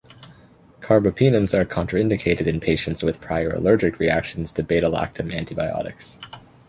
[0.79, 6.17] Carbapenems are contraindicated in patients with prior allergic reactions to beta lactam antibiotics.